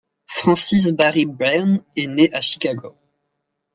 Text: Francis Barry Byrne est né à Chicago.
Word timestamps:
Francis 0.25 0.93
Barry 0.93 1.25
Byrne 1.27 1.83
est 1.95 2.07
né 2.07 2.33
à 2.33 2.41
Chicago. 2.41 2.95